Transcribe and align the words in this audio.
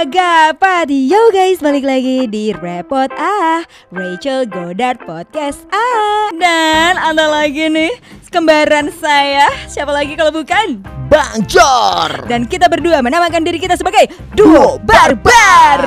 Agapati 0.00 1.12
Yo 1.12 1.28
guys? 1.28 1.60
Balik 1.60 1.84
lagi 1.84 2.24
di 2.24 2.56
Repot 2.56 3.12
Ah 3.20 3.68
Rachel 3.92 4.48
Godard 4.48 4.96
Podcast 5.04 5.68
Ah 5.68 6.32
Dan 6.32 6.96
ada 6.96 7.28
lagi 7.28 7.68
nih 7.68 7.92
Kembaran 8.32 8.88
saya. 8.96 9.52
Siapa 9.68 9.92
lagi 9.92 10.16
kalau 10.16 10.32
bukan? 10.32 10.80
Bang 11.12 11.44
Jor. 11.44 12.24
Dan 12.32 12.48
kita 12.48 12.72
berdua 12.72 13.04
menamakan 13.04 13.44
diri 13.44 13.60
kita 13.60 13.76
sebagai 13.76 14.08
Duo 14.32 14.80
Barbar. 14.80 15.84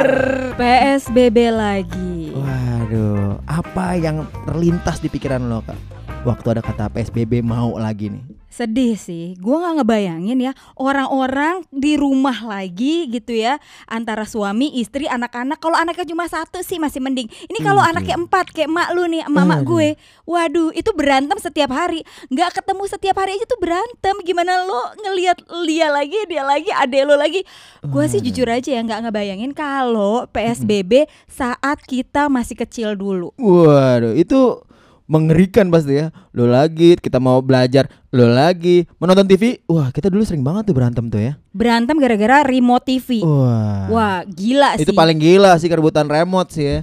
PSBB 0.62 1.50
lagi. 1.50 2.38
Waduh, 2.38 3.42
apa 3.50 3.98
yang 3.98 4.30
terlintas 4.46 5.02
di 5.02 5.10
pikiran 5.10 5.50
lo 5.50 5.66
kak? 5.66 5.80
Waktu 6.22 6.60
ada 6.60 6.62
kata 6.62 6.92
PSBB 6.94 7.42
mau 7.42 7.80
lagi 7.82 8.14
nih. 8.14 8.43
Sedih 8.54 8.94
sih, 8.94 9.34
gue 9.42 9.56
nggak 9.58 9.82
ngebayangin 9.82 10.38
ya 10.38 10.54
orang-orang 10.78 11.66
di 11.74 11.98
rumah 11.98 12.38
lagi 12.46 13.10
gitu 13.10 13.34
ya 13.34 13.58
antara 13.90 14.30
suami, 14.30 14.70
istri, 14.78 15.10
anak-anak. 15.10 15.58
Kalau 15.58 15.74
anaknya 15.74 16.06
cuma 16.06 16.30
satu 16.30 16.62
sih 16.62 16.78
masih 16.78 17.02
mending. 17.02 17.26
Ini 17.50 17.60
kalau 17.66 17.82
Hmm, 17.82 17.98
anaknya 17.98 18.14
empat 18.14 18.54
kayak 18.54 18.70
mak 18.70 18.94
lu 18.94 19.10
nih, 19.10 19.26
mama 19.26 19.58
Aduh. 19.58 19.74
gue, 19.74 19.88
waduh 20.30 20.70
itu 20.70 20.94
berantem 20.94 21.34
setiap 21.42 21.74
hari. 21.74 22.06
Nggak 22.30 22.62
ketemu 22.62 22.84
setiap 22.86 23.16
hari 23.18 23.42
aja 23.42 23.46
tuh 23.50 23.58
berantem. 23.58 24.16
Gimana 24.22 24.62
lo 24.70 24.82
ngelihat 25.02 25.42
dia 25.66 25.90
lagi, 25.90 26.20
dia 26.30 26.46
lagi, 26.46 26.70
ade 26.70 27.00
lo 27.02 27.18
lagi? 27.18 27.42
Gue 27.82 28.06
sih 28.06 28.22
jujur 28.22 28.46
aja 28.46 28.70
ya 28.70 28.86
nggak 28.86 29.10
ngebayangin 29.10 29.58
kalau 29.58 30.30
PSBB 30.30 31.10
saat 31.26 31.82
kita 31.90 32.30
masih 32.30 32.54
kecil 32.54 32.94
dulu. 32.94 33.34
Waduh, 33.36 34.14
itu 34.14 34.62
mengerikan 35.06 35.68
pasti 35.70 36.00
ya. 36.00 36.08
Lo 36.32 36.48
lagi, 36.48 36.96
kita 36.98 37.20
mau 37.20 37.40
belajar, 37.44 37.88
lo 38.10 38.28
lagi 38.28 38.88
menonton 38.98 39.28
TV. 39.28 39.60
Wah, 39.68 39.92
kita 39.92 40.08
dulu 40.10 40.24
sering 40.24 40.44
banget 40.44 40.72
tuh 40.72 40.76
berantem 40.76 41.06
tuh 41.12 41.22
ya. 41.22 41.34
Berantem 41.52 41.96
gara-gara 42.00 42.44
remote 42.48 42.86
TV. 42.88 43.22
Wah. 43.24 43.88
Wah 43.92 44.18
gila 44.28 44.80
sih. 44.80 44.88
Itu 44.88 44.96
paling 44.96 45.20
gila 45.20 45.56
sih 45.60 45.68
kerebutan 45.68 46.08
remote 46.08 46.52
sih 46.56 46.66
ya. 46.66 46.78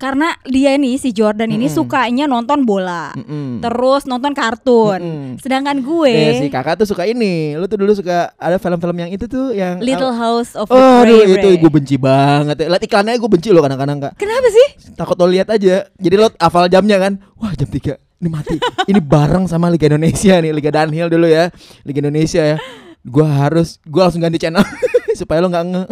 Karena 0.00 0.32
dia 0.48 0.80
nih 0.80 0.96
si 0.96 1.12
Jordan 1.12 1.52
ini 1.52 1.68
Mm-mm. 1.68 1.76
sukanya 1.76 2.24
nonton 2.24 2.64
bola, 2.64 3.12
Mm-mm. 3.12 3.60
terus 3.60 4.08
nonton 4.08 4.32
kartun. 4.32 5.00
Mm-mm. 5.04 5.28
Sedangkan 5.36 5.84
gue 5.84 6.08
Eh, 6.08 6.40
si 6.40 6.48
kakak 6.48 6.80
tuh 6.80 6.88
suka 6.88 7.04
ini. 7.04 7.52
Lu 7.60 7.68
tuh 7.68 7.76
dulu 7.76 7.92
suka 7.92 8.32
ada 8.40 8.56
film-film 8.56 8.96
yang 8.96 9.10
itu 9.12 9.28
tuh 9.28 9.52
yang 9.52 9.76
Little 9.84 10.16
House 10.16 10.56
of 10.56 10.72
the 10.72 10.74
Oh, 10.74 11.04
itu 11.04 11.60
gue 11.60 11.70
benci 11.70 12.00
banget. 12.00 12.64
Lihat 12.64 12.80
iklannya 12.80 13.20
gue 13.20 13.28
benci 13.28 13.52
loh 13.52 13.60
kadang-kadang 13.60 14.08
kak. 14.08 14.12
Kenapa 14.16 14.48
sih? 14.48 14.68
takut 14.96 15.16
lo 15.16 15.26
lihat 15.28 15.48
aja 15.48 15.88
jadi 15.96 16.14
lo 16.20 16.28
hafal 16.36 16.68
jamnya 16.68 17.00
kan 17.00 17.12
wah 17.40 17.52
jam 17.56 17.68
3 17.68 17.96
ini 18.20 18.28
mati 18.28 18.56
ini 18.90 19.00
bareng 19.00 19.48
sama 19.48 19.72
Liga 19.72 19.88
Indonesia 19.88 20.36
nih 20.36 20.52
Liga 20.52 20.68
Downhill 20.68 21.08
dulu 21.08 21.24
ya 21.24 21.48
Liga 21.88 22.04
Indonesia 22.04 22.42
ya 22.44 22.56
gua 23.00 23.24
harus 23.24 23.80
gua 23.88 24.08
langsung 24.08 24.20
ganti 24.20 24.36
channel 24.36 24.60
supaya 25.18 25.38
lo 25.38 25.48
nggak 25.48 25.64
nge 25.66 25.82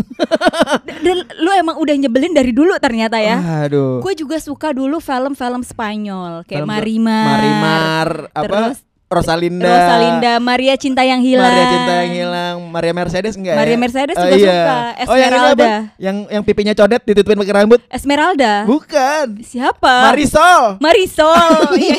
Dan 1.04 1.16
lu 1.36 1.50
emang 1.52 1.76
udah 1.76 1.94
nyebelin 1.94 2.32
dari 2.32 2.50
dulu 2.50 2.74
ternyata 2.76 3.16
ya. 3.16 3.64
aduh 3.64 3.98
Gue 3.98 4.12
juga 4.12 4.38
suka 4.38 4.70
dulu 4.70 4.98
film-film 4.98 5.62
Spanyol 5.62 6.44
kayak 6.44 6.60
Film- 6.60 6.70
Marimar, 6.70 7.26
Marimar 7.28 8.08
apa 8.30 8.44
terus 8.44 8.78
Rosalinda 9.08 9.64
Rosalinda, 9.64 10.32
Maria 10.36 10.76
Cinta 10.76 11.00
yang 11.00 11.18
hilang. 11.18 11.48
Maria 11.48 11.66
Cinta 11.66 11.92
yang 11.98 12.12
hilang 12.14 12.56
Maria 12.68 12.92
Mercedes 12.92 13.34
enggak 13.34 13.56
Maria 13.56 13.72
ya? 13.72 13.80
Mercedes 13.80 14.14
Oh, 14.14 14.22
juga 14.22 14.36
iya. 14.36 14.44
suka. 14.44 14.76
oh 14.76 14.84
yang 14.84 14.92
apa 14.92 15.00
Esmeralda. 15.32 15.70
yang 15.96 16.16
yang 16.28 16.42
pipinya 16.44 16.74
codet 16.74 17.02
ditutupin 17.02 17.38
pakai 17.38 17.54
rambut 17.56 17.80
Esmeralda. 17.88 18.52
bukan 18.64 19.26
Siapa? 19.40 19.94
Marisol 20.04 20.76
Marisol. 20.78 21.56
Iya. 21.78 21.96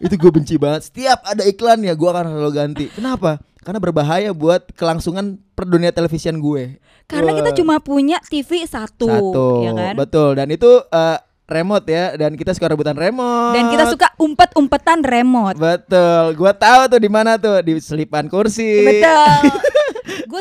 itu 0.00 0.14
gue 0.16 0.30
benci 0.32 0.54
banget 0.56 0.82
setiap 0.84 1.20
ada 1.22 1.44
iklan 1.44 1.78
ya 1.78 1.92
gue 1.92 2.08
akan 2.08 2.24
selalu 2.26 2.50
ganti 2.50 2.84
kenapa 2.90 3.36
karena 3.62 3.78
berbahaya 3.78 4.30
buat 4.30 4.70
kelangsungan 4.72 5.38
per 5.52 5.64
dunia 5.64 5.88
televisian 5.88 6.36
gue 6.36 6.82
Karena 7.04 7.30
kita 7.32 7.50
Wah. 7.50 7.56
cuma 7.56 7.74
punya 7.78 8.18
TV 8.24 8.62
satu, 8.64 9.06
satu 9.06 9.46
ya 9.60 9.72
kan? 9.72 9.94
betul 9.94 10.34
dan 10.34 10.48
itu 10.48 10.70
eh, 10.82 11.18
remote 11.44 11.84
ya 11.84 12.16
dan 12.16 12.32
kita 12.32 12.52
suka 12.52 12.66
rebutan 12.66 12.94
remote 12.94 13.52
Dan 13.52 13.68
kita 13.68 13.84
suka 13.86 14.08
umpet-umpetan 14.16 14.98
remote. 15.00 15.56
betul 15.56 16.24
gue 16.34 16.52
tahu 16.54 16.80
tuh 16.88 16.98
di 16.98 17.08
mana 17.08 17.36
tuh 17.36 17.60
di 17.60 17.76
selipan 17.76 18.26
kursi 18.26 18.82
Betul. 18.82 19.50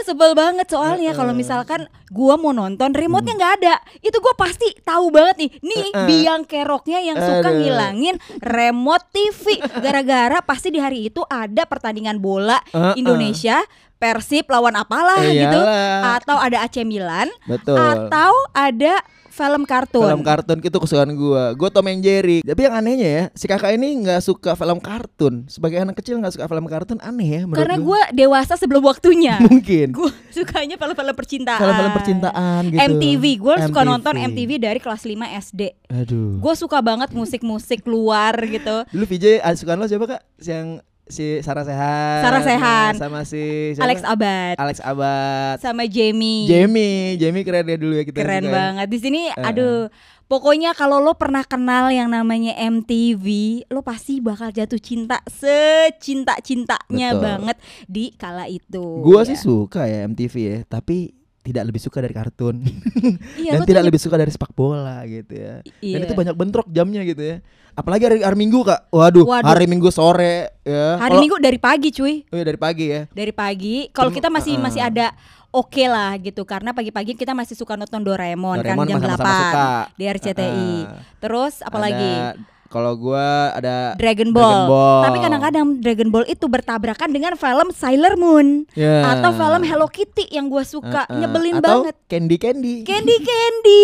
gue 0.02 0.18
sebel 0.18 0.34
banget 0.34 0.66
soalnya 0.66 1.14
kalau 1.14 1.30
misalkan 1.30 1.86
gue 2.10 2.36
mau 2.42 2.50
nonton 2.50 2.90
remote-nya 2.90 3.38
nggak 3.38 3.54
ada, 3.62 3.76
itu 4.02 4.18
gue 4.18 4.34
pasti 4.34 4.74
tahu 4.82 5.14
banget 5.14 5.46
nih, 5.46 5.52
nih 5.62 5.86
Heeh. 5.94 6.06
biang 6.10 6.42
keroknya 6.50 7.06
yang 7.06 7.22
suka 7.22 7.54
Aduh. 7.54 7.62
ngilangin 7.62 8.18
remote 8.42 9.06
TV 9.14 9.62
gara-gara 9.78 10.42
pasti 10.42 10.74
di 10.74 10.82
hari 10.82 11.14
itu 11.14 11.22
ada 11.30 11.70
pertandingan 11.70 12.18
bola 12.18 12.58
Heeh. 12.74 12.98
Indonesia 12.98 13.62
Persib 14.02 14.50
lawan 14.50 14.74
apalah 14.74 15.22
gitu, 15.22 15.62
Iyalah. 15.62 16.18
atau 16.18 16.42
ada 16.42 16.66
AC 16.66 16.82
Milan, 16.82 17.30
betul 17.46 17.78
atau 17.78 18.34
ada 18.58 18.98
film 19.31 19.64
kartun. 19.64 20.03
film 20.06 20.22
kartun 20.22 20.58
itu 20.59 20.78
kesukaan 20.78 21.12
gue 21.16 21.44
gue 21.56 21.69
Tom 21.72 21.88
and 21.88 22.03
Jerry 22.03 22.44
tapi 22.44 22.68
yang 22.68 22.75
anehnya 22.75 23.09
ya 23.09 23.24
si 23.31 23.47
kakak 23.47 23.80
ini 23.80 24.03
nggak 24.03 24.22
suka 24.22 24.53
film 24.53 24.78
kartun 24.84 25.47
sebagai 25.47 25.80
anak 25.80 25.97
kecil 25.97 26.19
nggak 26.19 26.36
suka 26.36 26.46
film 26.52 26.68
kartun 26.68 27.00
aneh 27.00 27.40
ya 27.40 27.41
menurut 27.47 27.59
Karena 27.64 27.78
gua. 27.80 27.88
gue 27.88 28.02
dewasa 28.24 28.53
sebelum 28.59 28.84
waktunya. 28.84 29.40
mungkin 29.47 29.96
gue 29.96 30.12
sukanya 30.36 30.75
film-film 30.75 31.16
percintaan. 31.16 31.59
film-film 31.64 31.91
percintaan 31.96 32.62
gitu 32.68 32.80
MTV, 32.91 33.24
gue 33.40 33.56
suka 33.72 33.81
nonton 33.88 34.14
MTV 34.20 34.52
dari 34.59 34.80
kelas 34.84 35.03
5 35.08 35.16
SD. 35.47 35.62
aduh 35.88 36.38
Gue 36.41 36.53
suka 36.59 36.84
banget 36.84 37.16
musik-musik 37.16 37.88
luar 37.88 38.36
gitu. 38.44 38.84
Dulu 38.91 39.03
VJ 39.08 39.40
sukaan 39.56 39.80
lo 39.80 39.88
siapa 39.88 40.06
kak? 40.08 40.22
Yang 40.44 40.84
si 41.14 41.44
Sarah 41.46 41.68
Sehan 41.68 42.20
Sarah 42.24 42.42
Sehan. 42.42 42.94
Sama 42.98 43.22
si 43.28 43.76
siapa? 43.76 43.86
Alex 43.86 44.00
Abad 44.08 44.56
Alex 44.58 44.78
Abad 44.82 45.56
sama 45.60 45.84
Jamie. 45.86 46.48
Jamie 46.50 47.20
Jamie 47.20 47.44
keren 47.46 47.68
ya 47.68 47.78
dulu 47.78 47.94
ya 48.00 48.04
kita 48.08 48.18
Keren 48.24 48.48
ya. 48.48 48.52
banget. 48.52 48.88
Di 48.90 48.98
sini 48.98 49.22
aduh 49.36 49.92
Pokoknya 50.32 50.72
kalau 50.72 51.04
lo 51.04 51.12
pernah 51.20 51.44
kenal 51.44 51.92
yang 51.92 52.08
namanya 52.08 52.56
MTV, 52.56 53.28
lo 53.68 53.84
pasti 53.84 54.24
bakal 54.24 54.56
jatuh 54.56 54.80
cinta 54.80 55.20
secinta-cintanya 55.28 57.20
banget 57.20 57.60
di 57.92 58.16
kala 58.16 58.48
itu. 58.48 59.04
Gua 59.04 59.28
ya. 59.28 59.36
sih 59.36 59.36
suka 59.36 59.92
ya 59.92 60.08
MTV 60.08 60.34
ya 60.40 60.58
Tapi 60.64 61.12
tidak 61.41 61.63
lebih 61.66 61.81
suka 61.81 61.97
dari 62.00 62.13
kartun 62.13 62.62
Iya, 63.41 63.57
Dan 63.57 63.66
tidak 63.66 63.84
lebih 63.84 63.97
suka 63.97 64.13
dari 64.13 64.29
sepak 64.29 64.53
bola 64.53 65.02
gitu 65.03 65.34
ya 65.34 65.66
Iya. 65.79 65.96
Dan 65.97 66.00
itu 66.06 66.13
banyak 66.13 66.35
bentrok 66.35 66.68
jamnya 66.68 67.02
gitu 67.02 67.19
ya 67.19 67.38
Apalagi 67.72 68.03
hari, 68.03 68.19
hari 68.19 68.38
Minggu 68.38 68.62
kak 68.62 68.88
Waduh, 68.90 69.24
Waduh. 69.24 69.47
hari 69.47 69.66
Minggu 69.66 69.90
sore 69.90 70.53
ya 70.62 71.00
Hari 71.00 71.09
Kalau- 71.09 71.22
Minggu 71.24 71.38
dari 71.40 71.57
pagi, 71.57 71.90
cuy. 71.90 72.28
Oh 72.29 72.35
iya 72.35 72.46
dari 72.46 72.59
pagi 72.59 72.85
ya 72.85 73.02
dari 73.09 73.31
pagi. 73.31 73.88
Kalau 73.90 74.12
kita 74.12 74.28
masih 74.28 74.59
uh-uh. 74.59 74.66
masih 74.68 74.81
ada 74.84 75.16
oke 75.50 75.84
lah 75.84 76.16
gitu 76.16 76.44
karena 76.44 76.72
pagi-pagi 76.72 77.16
kita 77.16 77.31
masih 77.31 77.56
suka 77.56 77.73
nonton 77.73 78.03
Doraemon, 78.03 78.59
Doraemon 78.59 78.85
kan 78.85 78.91
jam 78.91 79.00
sama-sama 79.02 79.23
8 79.25 79.41
suka. 79.41 79.66
di 79.96 80.03
RCTI. 80.06 80.72
Uh-uh. 80.84 81.00
Terus 81.18 81.53
apalagi 81.59 82.12
Ada- 82.12 82.35
Kalau 82.72 82.96
gua 82.96 83.52
ada 83.52 83.94
Dragon 83.94 84.32
Ball. 84.32 84.40
Dragon 84.42 84.64
Ball. 84.66 85.02
Tapi 85.04 85.18
kadang-kadang 85.20 85.66
Dragon 85.78 86.09
Ball 86.09 86.26
itu 86.26 86.46
bertabrakan 86.46 87.12
dengan 87.12 87.36
film 87.36 87.68
Sailor 87.70 88.16
Moon 88.16 88.64
Ya. 88.72 89.04
atau 89.12 89.30
film 89.32 89.62
Hello 89.62 89.86
Kitty 89.86 90.32
yang 90.32 90.48
gua 90.48 90.64
suka, 90.64 91.04
Uh-uh. 91.04 91.20
nyebelin 91.20 91.59
Atau 91.59 91.84
banget. 91.84 91.96
Candy 92.08 92.38
Candy 92.38 92.76
Candy 92.82 93.18
Candy. 93.28 93.84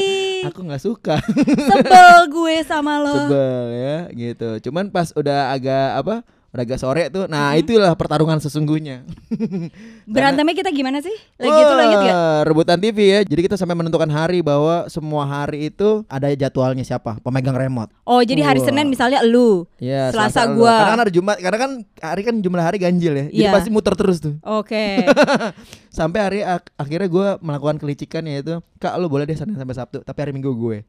Aku 0.48 0.60
nggak 0.60 0.80
suka 0.82 1.16
Sebel 1.64 2.16
gue 2.28 2.56
sama 2.62 2.96
lo. 2.98 3.16
sebel 3.18 3.64
ya 3.72 3.98
gitu 4.10 4.48
cuman 4.62 4.88
pas 4.88 5.08
udah 5.10 5.48
agak 5.50 5.96
apa 5.96 6.16
udah 6.54 6.62
agak 6.64 6.78
sore 6.78 7.02
tuh 7.08 7.26
nah 7.26 7.52
itulah 7.52 7.90
pertarungan 7.92 8.38
sesungguhnya 8.38 9.02
Berantemnya 10.06 10.54
kita 10.54 10.70
gimana 10.70 11.00
sih? 11.00 11.10
Lagi 11.34 11.50
itu 11.50 11.64
Wah, 11.64 11.74
lo 11.74 11.82
inget 11.82 12.00
gak? 12.04 12.14
rebutan 12.44 12.78
TV 12.78 12.98
ya 13.04 13.20
jadi 13.24 13.40
kita 13.42 13.56
sampai 13.56 13.74
menentukan 13.74 14.06
hari 14.06 14.38
bahwa 14.38 14.86
semua 14.86 15.24
hari 15.24 15.66
itu 15.66 16.04
ada 16.06 16.30
jadwalnya 16.30 16.80
siapa 16.80 17.18
pemegang 17.18 17.54
remote 17.54 17.90
Oh, 18.04 18.20
jadi 18.20 18.44
hari 18.44 18.60
Wah. 18.60 18.66
Senin 18.66 18.86
misalnya 18.86 19.20
lu. 19.20 19.64
ya 19.76 20.08
Selasa 20.08 20.46
lu. 20.46 20.60
gua. 20.60 20.76
karena 20.78 20.92
kan 20.92 21.00
ada 21.00 21.12
Jumat 21.12 21.36
karena 21.36 21.58
kan 21.58 21.70
hari 21.98 22.22
kan 22.22 22.34
jumlah 22.38 22.62
hari 22.62 22.78
ganjil 22.78 23.12
ya 23.12 23.26
jadi 23.26 23.42
Iya. 23.44 23.50
pasti 23.50 23.68
muter 23.68 23.94
terus 23.94 24.20
tuh 24.20 24.38
Oke. 24.40 25.02
sampai 25.90 26.20
hari 26.20 26.40
ak- 26.40 26.70
akhirnya 26.76 27.08
gue 27.08 27.28
melakukan 27.40 27.76
kelicikan 27.76 28.22
yaitu 28.24 28.60
kak 28.76 28.94
lo 28.94 29.06
boleh 29.06 29.24
deh 29.24 29.34
Senin 29.34 29.54
sampai 29.54 29.74
Sabtu 29.74 30.00
tapi 30.00 30.18
hari 30.20 30.30
Minggu 30.30 30.52
gue 30.52 30.86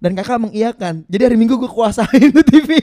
dan 0.00 0.12
kakak 0.12 0.40
mengiyakan 0.40 1.04
jadi 1.06 1.28
hari 1.28 1.36
Minggu 1.36 1.54
gue 1.54 1.68
kuasain 1.68 2.28
tuh 2.30 2.42
TV 2.42 2.80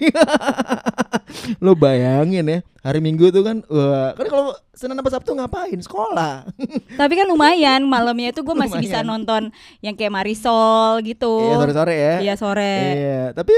lo 1.59 1.73
bayangin 1.73 2.45
ya 2.47 2.59
hari 2.79 2.99
Minggu 2.99 3.29
tuh 3.29 3.41
kan 3.41 3.57
wah 3.67 4.13
kan 4.13 4.25
kalau 4.25 4.45
Senin 4.71 4.93
sampai 4.93 5.11
Sabtu 5.11 5.31
ngapain 5.33 5.77
sekolah 5.77 6.45
Tapi 6.99 7.13
kan 7.13 7.25
lumayan 7.25 7.81
malamnya 7.83 8.29
itu 8.29 8.41
gue 8.41 8.55
masih 8.55 8.77
bisa 8.79 9.01
Lumayan. 9.01 9.09
nonton 9.11 9.41
yang 9.79 9.93
kayak 9.93 10.13
Marisol 10.13 11.01
gitu. 11.01 11.41
iya 11.43 11.57
sore 11.57 11.73
sore 11.73 11.95
ya 11.95 12.15
Iya 12.21 12.33
sore. 12.35 12.75
iya 12.93 13.21
tapi 13.33 13.53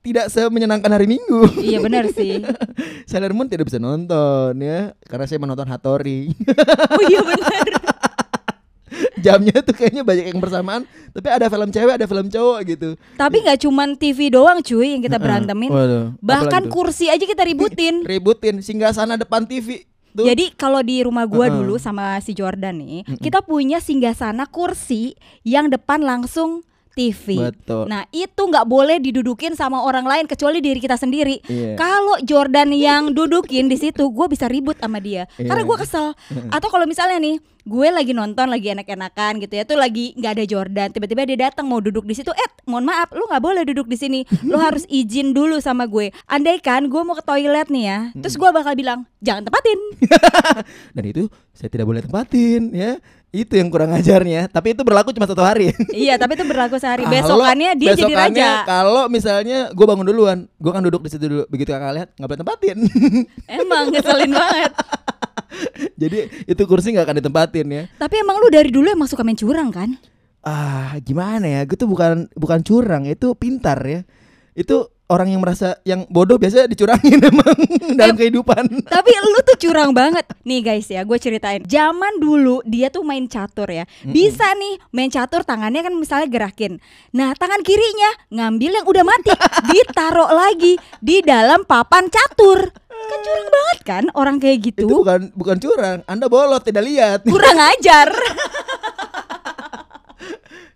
tidak 0.00 0.26
semenyenangkan 0.28 0.88
hari 0.88 1.04
Minggu 1.06 1.44
iya 1.66 1.76
benar 1.78 2.08
sih. 2.08 2.40
Sailor 3.04 3.34
Moon 3.34 3.46
tidak 3.46 3.66
bisa 3.66 3.76
nonton 3.76 4.54
ya 4.56 4.94
karena 5.02 5.26
saya 5.26 5.38
menonton 5.38 5.66
Hattori 5.66 6.30
Oh 6.94 7.02
iya 7.04 7.20
benar. 7.20 7.66
jamnya 9.24 9.58
tuh 9.60 9.74
kayaknya 9.74 10.06
banyak 10.06 10.30
yang 10.30 10.38
bersamaan 10.38 10.82
tapi 11.10 11.28
ada 11.28 11.46
film 11.50 11.70
cewek 11.74 11.94
ada 11.98 12.06
film 12.06 12.26
cowok 12.30 12.58
gitu 12.66 12.88
Tapi 13.18 13.36
nggak 13.42 13.58
cuman 13.66 13.88
TV 13.98 14.30
doang 14.30 14.62
cuy 14.62 14.94
yang 14.94 15.02
kita 15.02 15.18
berantemin. 15.18 15.70
Waduh, 15.70 16.14
Bahkan 16.22 16.70
kursi 16.70 17.10
aja 17.10 17.22
kita 17.26 17.42
ributin. 17.42 18.02
ributin 18.12 18.62
singgah 18.62 18.94
sana 18.94 19.18
depan 19.18 19.42
TV 19.44 19.90
Tuh. 20.10 20.26
Jadi 20.26 20.50
kalau 20.58 20.82
di 20.82 21.06
rumah 21.06 21.22
gua 21.22 21.46
Heeh. 21.46 21.54
dulu 21.62 21.78
sama 21.78 22.18
si 22.18 22.34
Jordan 22.34 22.82
nih, 22.82 23.06
kita 23.22 23.46
punya 23.46 23.78
singgasana 23.78 24.42
kursi 24.50 25.14
yang 25.46 25.70
depan 25.70 26.02
langsung 26.02 26.66
TV. 26.92 27.38
Betul. 27.38 27.86
Nah 27.86 28.04
itu 28.10 28.38
nggak 28.40 28.66
boleh 28.66 28.98
didudukin 28.98 29.54
sama 29.54 29.80
orang 29.80 30.04
lain 30.04 30.24
kecuali 30.26 30.58
diri 30.58 30.76
kita 30.76 30.94
sendiri. 30.94 31.38
Iya. 31.46 31.78
Kalau 31.78 32.18
Jordan 32.20 32.74
yang 32.74 33.14
dudukin 33.14 33.66
di 33.66 33.76
situ, 33.76 34.10
gue 34.10 34.26
bisa 34.26 34.46
ribut 34.46 34.76
sama 34.76 34.98
dia 34.98 35.24
karena 35.36 35.62
Iya. 35.62 35.68
gue 35.68 35.76
kesel. 35.78 36.06
Atau 36.54 36.68
kalau 36.68 36.84
misalnya 36.84 37.16
nih, 37.16 37.38
gue 37.62 37.88
lagi 37.88 38.10
nonton 38.10 38.50
lagi 38.50 38.72
enak-enakan 38.72 39.38
gitu 39.38 39.54
ya, 39.54 39.62
tuh 39.62 39.78
lagi 39.78 40.12
nggak 40.16 40.32
ada 40.34 40.44
Jordan, 40.44 40.88
tiba-tiba 40.90 41.22
dia 41.24 41.38
datang 41.46 41.68
mau 41.68 41.78
duduk 41.78 42.02
di 42.02 42.12
situ, 42.12 42.32
eh 42.32 42.50
mohon 42.66 42.88
maaf, 42.88 43.12
lu 43.12 43.22
nggak 43.28 43.42
boleh 43.42 43.62
duduk 43.62 43.86
di 43.86 43.94
sini, 43.94 44.20
lu 44.42 44.56
harus 44.66 44.82
izin 44.88 45.30
dulu 45.30 45.60
sama 45.60 45.86
gue. 45.86 46.10
Andai 46.26 46.58
kan 46.58 46.88
gue 46.88 47.02
mau 47.02 47.14
ke 47.14 47.22
toilet 47.22 47.68
nih 47.68 47.84
ya, 47.86 47.98
terus 48.18 48.34
gue 48.34 48.50
bakal 48.50 48.74
bilang 48.74 49.06
jangan 49.20 49.46
tempatin. 49.46 49.78
Dan 50.96 51.04
itu 51.06 51.22
saya 51.52 51.68
tidak 51.68 51.86
boleh 51.86 52.00
tempatin 52.02 52.72
ya. 52.72 52.92
Itu 53.30 53.54
yang 53.54 53.70
kurang 53.70 53.94
ajarnya. 53.94 54.50
Tapi 54.50 54.74
itu 54.74 54.82
berlaku 54.82 55.14
cuma 55.14 55.30
satu 55.30 55.46
hari. 55.46 55.70
iya, 55.94 56.18
tapi 56.18 56.34
itu 56.34 56.42
berlaku 56.42 56.82
sehari. 56.82 57.06
Besokannya 57.06 57.78
dia 57.78 57.94
jadi 57.94 58.10
besokannya 58.10 58.42
raja. 58.42 58.66
Kalau 58.66 59.04
misalnya 59.06 59.58
gue 59.70 59.86
bangun 59.86 60.06
duluan, 60.06 60.38
gue 60.58 60.70
kan 60.74 60.82
duduk 60.82 61.06
di 61.06 61.10
situ 61.14 61.30
dulu. 61.30 61.44
Begitu 61.46 61.70
kakak 61.70 61.94
lihat 61.94 62.08
nggak 62.18 62.26
boleh 62.26 62.40
tempatin. 62.42 62.76
Emang 63.62 63.94
ngeselin 63.94 64.32
banget. 64.34 64.72
Jadi 66.02 66.18
itu 66.46 66.62
kursi 66.66 66.90
nggak 66.90 67.06
akan 67.06 67.16
ditempatin 67.22 67.66
ya. 67.70 67.82
Tapi 67.98 68.22
emang 68.22 68.38
lu 68.38 68.48
dari 68.50 68.70
dulu 68.70 68.86
emang 68.86 69.10
suka 69.10 69.26
main 69.26 69.38
curang 69.38 69.70
kan? 69.70 69.94
Ah 70.42 70.94
gimana 71.02 71.46
ya? 71.46 71.60
Gue 71.66 71.78
tuh 71.78 71.90
bukan 71.90 72.26
bukan 72.34 72.60
curang, 72.66 73.06
itu 73.06 73.34
pintar 73.38 73.78
ya. 73.86 74.00
Itu 74.58 74.90
orang 75.10 75.34
yang 75.34 75.42
merasa 75.42 75.74
yang 75.82 76.06
bodoh 76.06 76.38
biasanya 76.38 76.70
dicurangin 76.70 77.18
emang 77.30 77.58
dalam 77.98 78.14
kehidupan. 78.14 78.86
Tapi 78.86 79.10
lu 79.10 79.40
tuh 79.42 79.58
curang 79.58 79.90
banget. 79.90 80.22
Nih 80.46 80.62
guys 80.62 80.86
ya 80.86 81.02
gue 81.02 81.18
ceritain. 81.18 81.66
Zaman 81.66 82.22
dulu 82.22 82.62
dia 82.62 82.88
tuh 82.88 83.02
main 83.02 83.26
catur 83.26 83.66
ya. 83.66 83.84
Bisa 84.06 84.54
nih 84.54 84.78
main 84.94 85.10
catur 85.10 85.42
tangannya 85.42 85.82
kan 85.82 85.92
misalnya 85.98 86.30
gerakin. 86.30 86.78
Nah 87.10 87.34
tangan 87.34 87.60
kirinya 87.66 88.30
ngambil 88.30 88.70
yang 88.80 88.86
udah 88.86 89.04
mati 89.04 89.34
Ditaruh 89.74 90.30
lagi 90.30 90.78
di 91.02 91.18
dalam 91.26 91.66
papan 91.66 92.06
catur. 92.06 92.70
Kan 93.00 93.20
curang 93.26 93.48
banget 93.50 93.78
kan 93.82 94.04
orang 94.14 94.36
kayak 94.38 94.62
Itu 94.62 94.86
gitu 94.86 95.02
bukan 95.02 95.34
bukan 95.34 95.56
curang. 95.58 95.98
Anda 96.06 96.30
bolot 96.30 96.62
tidak 96.62 96.86
lihat. 96.86 97.18
Kurang 97.26 97.58
ajar 97.74 98.14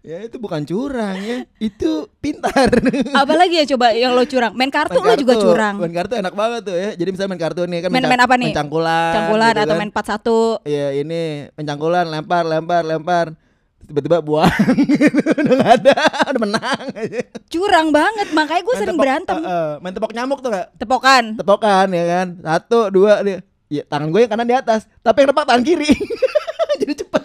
ya 0.05 0.21
itu 0.21 0.37
bukan 0.37 0.61
curang 0.63 1.17
ya. 1.17 1.49
Itu 1.57 2.13
pintar. 2.21 2.69
Apalagi 3.25 3.59
ya 3.59 3.67
coba 3.67 3.91
yang 3.91 4.13
lo 4.13 4.23
curang 4.23 4.53
Main 4.53 4.69
kartu 4.69 4.95
Main 4.95 5.09
lo 5.09 5.15
juga 5.17 5.33
kartu. 5.33 5.45
curang 5.47 5.75
Main 5.81 5.91
kartu 5.91 6.15
enak 6.15 6.35
banget 6.35 6.61
tuh 6.63 6.77
ya. 6.77 6.91
Jadi 6.93 7.09
misalnya 7.09 7.31
main 7.31 7.43
kartu 7.43 7.63
nih 7.65 7.79
kan 7.81 7.89
Main- 7.89 8.05
main 8.05 8.21
apa 8.21 8.35
nih? 8.37 8.53
cangkulan. 8.53 9.13
Cangkulan 9.13 9.51
gitu 9.51 9.63
atau 9.63 9.73
kan. 9.73 9.81
main 9.81 9.91
41 9.91 10.69
Iya 10.69 10.87
ini 10.95 11.23
pencangkulan 11.53 12.05
lempar 12.07 12.43
lempar 12.45 12.83
lempar 12.85 13.27
tiba-tiba 13.85 14.21
buang 14.21 14.49
udah 15.45 15.69
ada 15.73 15.93
udah 16.27 16.41
menang. 16.41 16.85
Curang 17.49 17.89
banget 17.91 18.29
Makanya 18.31 18.63
gue 18.63 18.75
sering 18.75 18.89
tepok- 18.91 19.01
berantem 19.03 19.37
eh, 19.39 19.45
eh, 19.47 19.73
main 19.79 19.93
tepok 19.93 20.13
nyamuk 20.13 20.39
tuh 20.39 20.51
gak 20.51 20.73
Tepokan 20.75 21.25
tepokan 21.35 21.89
ya 21.91 22.05
kan 22.07 22.27
satu 22.39 22.89
dua 22.89 23.21
dia 23.21 23.41
ya, 23.67 23.83
tangan 23.83 24.09
gue 24.09 24.21
yang 24.21 24.31
kanan 24.31 24.47
di 24.47 24.55
atas 24.55 24.85
tapi 25.01 25.25
yang 25.25 25.33
tepak 25.33 25.45
tangan 25.45 25.61
kiri 25.63 25.89
jadi 26.81 26.93
cepet 26.97 27.23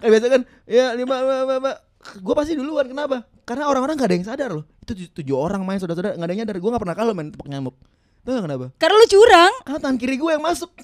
kayak 0.00 0.12
biasa 0.16 0.26
kan? 0.28 0.42
Ya 0.66 0.96
lima 0.96 1.14
lima, 1.22 1.34
lima, 1.44 1.54
lima. 1.60 1.72
gue 2.00 2.34
pasti 2.34 2.56
duluan 2.56 2.88
kenapa? 2.88 3.28
Karena 3.44 3.68
orang-orang 3.68 4.00
gak 4.00 4.08
ada 4.08 4.16
yang 4.16 4.26
sadar 4.26 4.50
loh. 4.56 4.64
Itu 4.80 4.96
tujuh, 4.96 5.08
tujuh 5.20 5.36
orang 5.36 5.60
main 5.68 5.76
saudara-saudara 5.76 6.16
gak 6.16 6.24
ada 6.24 6.32
yang 6.32 6.40
nyadar. 6.48 6.56
Gue 6.56 6.70
gak 6.72 6.82
pernah 6.82 6.96
kalah 6.96 7.12
main 7.12 7.28
tepok 7.28 7.48
nyamuk 7.52 7.76
gak 8.24 8.44
kenapa? 8.46 8.66
Karena 8.76 8.94
lu 9.00 9.06
curang. 9.08 9.54
Karena 9.64 9.78
tangan 9.80 9.98
kiri 9.98 10.16
gue 10.20 10.30
yang 10.30 10.44
masuk. 10.44 10.70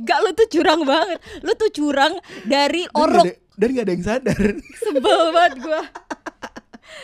Gak 0.00 0.18
lu 0.24 0.30
tuh 0.32 0.48
curang 0.48 0.80
banget. 0.88 1.18
Lu 1.44 1.52
tuh 1.60 1.68
curang 1.68 2.16
dari 2.48 2.88
Dan 2.88 2.92
gak 2.92 3.04
orok. 3.04 3.24
ada, 3.28 3.32
dan 3.60 3.68
gak 3.76 3.84
ada 3.84 3.92
yang 3.92 4.04
sadar. 4.04 4.40
Sebel 4.84 5.20
banget 5.28 5.54
gua. 5.60 5.82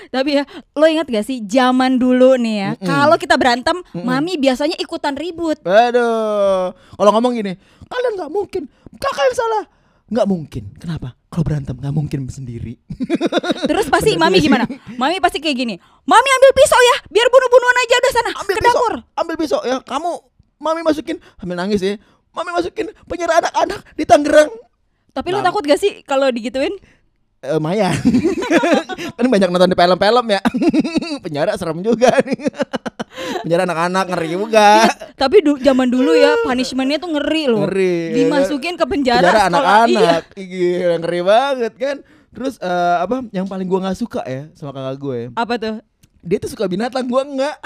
Tapi 0.06 0.38
ya 0.38 0.44
Lo 0.74 0.86
ingat 0.90 1.06
gak 1.06 1.24
sih 1.24 1.42
Zaman 1.46 1.96
dulu 1.98 2.34
nih 2.36 2.56
ya? 2.58 2.70
Kalau 2.78 3.16
kita 3.16 3.38
berantem 3.38 3.80
Mami 3.94 4.34
biasanya 4.40 4.74
ikutan 4.82 5.14
ribut. 5.14 5.62
Aduh 5.62 6.74
Kalau 6.74 7.10
ngomong 7.16 7.38
gini 7.38 7.54
Kalian 7.86 8.18
gak 8.18 8.32
mungkin. 8.32 8.66
Kakak 8.98 9.24
yang 9.30 9.36
salah 9.38 9.64
Gak 10.06 10.26
mungkin. 10.26 10.70
Kenapa? 10.78 11.18
Kalau 11.26 11.42
berantem 11.42 11.74
gak 11.74 11.90
mungkin 11.90 12.30
sendiri. 12.30 12.78
Terus 13.70 13.90
pasti 13.90 14.14
Mami 14.14 14.38
gimana? 14.38 14.62
Mami 14.94 15.18
pasti 15.18 15.42
kayak 15.42 15.56
gini 15.56 15.74
Mami 16.06 16.28
ambil 16.30 16.50
pisau 16.54 16.78
ya 16.78 16.96
Biar 17.10 17.26
bunuh-bunuhan 17.26 17.76
aja 17.76 17.94
udah 17.96 18.12
sana 18.14 18.30
Ambil 18.38 18.54
Ke 18.54 18.62
pisau 18.62 18.72
dapur. 18.78 18.94
Ambil 19.18 19.34
pisau 19.36 19.60
ya 19.60 19.76
Kamu 19.82 20.10
Mami 20.56 20.80
masukin 20.80 21.18
Ambil 21.36 21.56
nangis 21.58 21.82
ya 21.82 21.98
Mami 22.30 22.50
masukin 22.52 22.86
penjara 23.04 23.40
anak-anak 23.40 23.80
di 23.92 24.04
Tangerang. 24.04 24.50
Tapi 25.10 25.28
lu 25.28 25.40
Mam- 25.40 25.46
takut 25.48 25.62
gak 25.64 25.80
sih 25.80 26.00
Kalau 26.02 26.30
digituin 26.30 26.72
Eh, 27.44 27.60
Mayan 27.60 27.92
Kan 29.16 29.26
banyak 29.28 29.48
nonton 29.48 29.68
di 29.68 29.76
film-film 29.76 30.26
ya. 30.28 30.40
Penjara 31.24 31.52
serem 31.56 31.80
juga 31.80 32.10
nih. 32.24 32.36
Penjara 33.44 33.64
anak-anak 33.64 34.04
ngeri 34.12 34.28
juga. 34.32 34.68
Tapi 35.14 35.40
du- 35.40 35.60
zaman 35.60 35.88
dulu 35.88 36.12
ya 36.12 36.36
Punishmentnya 36.42 36.96
tuh 36.96 37.12
ngeri 37.16 37.44
loh. 37.48 37.64
Ngeri. 37.64 37.96
Ya 38.12 38.14
Dimasukin 38.20 38.74
ke 38.76 38.84
penjara, 38.84 39.20
penjara 39.24 39.40
anak-anak. 39.48 40.22
Iya. 40.36 41.00
Ngeri 41.00 41.20
banget 41.22 41.72
kan? 41.76 41.96
Terus 42.32 42.60
eh, 42.60 42.96
apa 43.00 43.24
yang 43.32 43.48
paling 43.48 43.64
gua 43.64 43.88
nggak 43.88 43.96
suka 43.96 44.20
ya 44.28 44.52
sama 44.52 44.76
kakak 44.76 44.96
gue 45.00 45.18
Apa 45.32 45.54
tuh? 45.56 45.76
Dia 46.20 46.36
tuh 46.36 46.52
suka 46.52 46.68
binatang 46.68 47.08
gua 47.08 47.24
enggak 47.24 47.56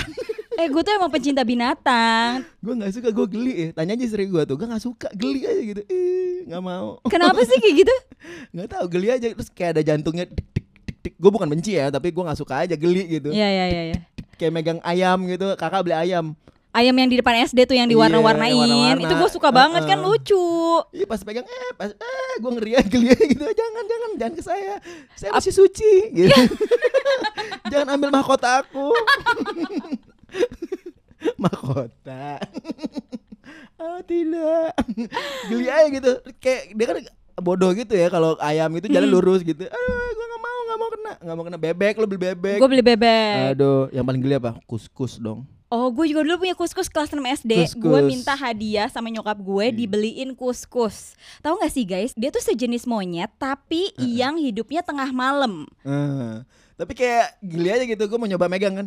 Eh 0.55 0.69
gue 0.69 0.83
tuh 0.85 0.93
emang 0.93 1.09
pencinta 1.09 1.41
binatang. 1.41 2.45
Gue 2.61 2.75
nggak 2.77 2.93
suka 2.93 3.09
gue 3.11 3.27
geli 3.33 3.55
ya. 3.57 3.69
Tanya 3.73 3.97
aja 3.97 4.07
sering 4.07 4.31
gua 4.31 4.47
tuh 4.47 4.55
Gue 4.55 4.71
nggak 4.71 4.85
suka 4.85 5.09
geli 5.17 5.43
aja 5.43 5.59
gitu. 5.59 5.83
Ih 5.89 6.30
nggak 6.47 6.65
mau. 6.65 7.01
Kenapa 7.09 7.41
sih 7.45 7.59
kayak 7.59 7.77
gitu? 7.85 7.95
Nggak 8.55 8.69
tahu 8.77 8.85
geli 8.93 9.09
aja. 9.11 9.27
Terus 9.33 9.51
kayak 9.51 9.71
ada 9.79 9.83
jantungnya 9.83 10.25
tik 10.29 10.47
tik 10.53 10.67
tik 10.87 10.97
tik. 11.01 11.15
Gue 11.17 11.31
bukan 11.33 11.49
benci 11.49 11.77
ya 11.77 11.89
Tapi 11.89 12.13
gua 12.13 12.31
nggak 12.31 12.41
suka 12.41 12.65
aja 12.65 12.77
geli 12.77 13.21
gitu. 13.21 13.33
Iya 13.33 13.49
iya 13.49 13.65
iya 13.69 13.83
ya. 13.97 13.99
Kayak 14.37 14.53
megang 14.53 14.81
ayam 14.85 15.19
gitu. 15.29 15.57
Kakak 15.57 15.85
beli 15.85 15.97
ayam. 15.97 16.37
Ayam 16.71 16.95
yang 16.95 17.11
di 17.11 17.19
depan 17.19 17.35
SD 17.51 17.67
tuh 17.67 17.75
yang 17.75 17.91
Iya, 17.91 17.99
diwarna-warnain 17.99 18.55
warna-warna. 18.55 19.03
Itu 19.03 19.15
gue 19.19 19.31
suka 19.35 19.51
banget 19.51 19.83
kan 19.91 19.99
lucu. 19.99 20.47
Iya 20.95 21.03
pas 21.11 21.19
pegang 21.27 21.43
eh 21.43 21.71
pas 21.75 21.91
eh 21.91 22.35
gue 22.39 22.51
ngeri 22.55 22.79
geli 22.87 23.11
gitu. 23.11 23.43
Jangan 23.43 23.85
jangan 23.91 24.11
jangan 24.15 24.33
ke 24.39 24.43
saya. 24.47 24.75
Saya 25.19 25.35
masih 25.35 25.51
suci 25.51 26.15
gitu. 26.15 26.31
Jangan 27.71 27.99
ambil 27.99 28.11
mahkota 28.11 28.67
aku. 28.67 28.91
Mahkota 31.43 32.39
oh 33.81 34.01
tidak. 34.05 34.77
Geli 35.49 35.67
aja 35.67 35.89
gitu. 35.89 36.13
Kayak 36.37 36.63
dia 36.73 36.87
kan 36.87 36.97
bodoh 37.41 37.73
gitu 37.73 37.93
ya 37.93 38.07
kalau 38.07 38.37
ayam 38.39 38.69
itu 38.77 38.87
jalan 38.87 39.09
Hmm. 39.09 39.17
lurus 39.17 39.41
gitu. 39.41 39.65
Ah 39.65 39.77
gue 40.11 40.27
nggak 40.27 40.43
mau 40.43 40.59
nggak 40.63 40.79
mau 40.79 40.91
kena. 40.91 41.13
Nggak 41.19 41.35
mau 41.35 41.45
kena. 41.45 41.59
Bebek 41.59 41.95
lo 41.97 42.05
beli 42.05 42.21
bebek. 42.23 42.59
Gue 42.61 42.69
beli 42.69 42.85
bebek. 42.85 43.57
Aduh 43.57 43.89
yang 43.91 44.05
paling 44.05 44.21
geli 44.21 44.37
apa? 44.37 44.61
Kuskus 44.65 45.17
dong. 45.17 45.49
Oh 45.71 45.87
gue 45.89 46.11
juga 46.11 46.27
dulu 46.27 46.43
punya 46.43 46.59
kuskus 46.59 46.91
kelas 46.91 47.15
6 47.15 47.23
SD. 47.41 47.53
Gue 47.79 48.03
minta 48.03 48.35
hadiah 48.35 48.91
sama 48.91 49.07
nyokap 49.07 49.39
gue 49.39 49.71
dibeliin 49.73 50.35
kuskus. 50.35 51.15
Tahu 51.41 51.63
gak 51.63 51.71
sih 51.71 51.87
guys? 51.87 52.11
Dia 52.19 52.29
tuh 52.29 52.43
sejenis 52.43 52.91
monyet 52.91 53.31
Tapi 53.39 53.95
yang 53.97 54.35
hidupnya 54.35 54.83
tengah 54.83 55.15
malam. 55.15 55.71
Eh, 55.87 56.43
tapi 56.75 56.99
kayak 56.99 57.39
geli 57.39 57.71
aja 57.71 57.85
gitu. 57.87 58.03
Gue 58.03 58.19
mau 58.19 58.27
nyoba 58.27 58.51
megang 58.51 58.75
kan 58.75 58.87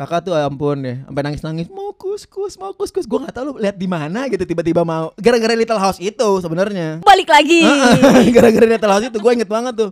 kakak 0.00 0.20
tuh 0.24 0.32
ampun 0.32 0.80
deh 0.80 0.96
sampai 1.04 1.22
nangis 1.28 1.42
nangis 1.44 1.66
mau 1.68 1.92
kus 1.92 2.24
kus 2.24 2.56
mau 2.56 2.72
kus 2.72 2.88
kus. 2.88 3.04
Gue 3.04 3.20
nggak 3.20 3.36
tahu 3.36 3.44
lu 3.52 3.52
lihat 3.60 3.76
di 3.76 3.84
mana 3.84 4.24
gitu 4.32 4.48
tiba-tiba 4.48 4.80
mau 4.80 5.12
gara-gara 5.20 5.52
Little 5.52 5.76
House 5.76 6.00
itu 6.00 6.28
sebenarnya. 6.40 7.04
Balik 7.04 7.28
lagi. 7.28 7.60
Gara-gara 8.36 8.64
Little 8.64 8.92
House 8.96 9.04
itu 9.12 9.18
gue 9.20 9.32
inget 9.36 9.50
banget 9.50 9.76
tuh. 9.76 9.90